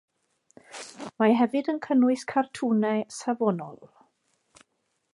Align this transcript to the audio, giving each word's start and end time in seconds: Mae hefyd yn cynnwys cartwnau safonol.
Mae 1.23 1.35
hefyd 1.41 1.69
yn 1.75 1.79
cynnwys 1.87 2.25
cartwnau 2.33 3.07
safonol. 3.19 3.81